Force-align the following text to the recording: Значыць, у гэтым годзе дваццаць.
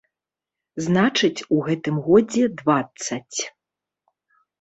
Значыць, 0.85 1.45
у 1.57 1.59
гэтым 1.67 1.95
годзе 2.07 2.43
дваццаць. 2.61 3.39